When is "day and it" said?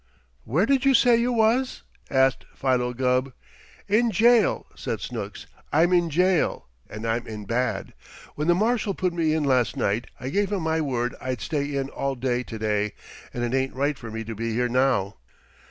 12.57-13.55